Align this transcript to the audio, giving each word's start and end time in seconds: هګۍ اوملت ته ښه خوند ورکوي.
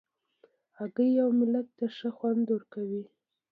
هګۍ 0.77 1.11
اوملت 1.25 1.67
ته 1.77 1.85
ښه 1.95 2.09
خوند 2.17 2.45
ورکوي. 2.55 3.03